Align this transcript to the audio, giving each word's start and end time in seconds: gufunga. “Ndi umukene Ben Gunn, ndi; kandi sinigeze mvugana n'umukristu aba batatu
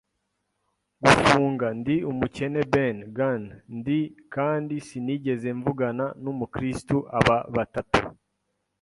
gufunga. 1.03 1.65
“Ndi 1.79 1.95
umukene 2.11 2.59
Ben 2.71 2.97
Gunn, 3.15 3.43
ndi; 3.77 3.99
kandi 4.33 4.73
sinigeze 4.87 5.47
mvugana 5.57 6.05
n'umukristu 6.23 6.97
aba 7.17 7.37
batatu 7.55 8.01